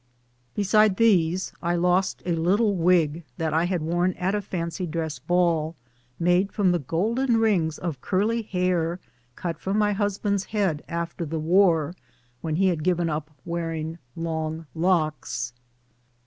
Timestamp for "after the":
10.89-11.37